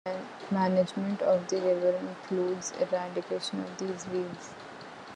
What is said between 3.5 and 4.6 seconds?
of these weeds.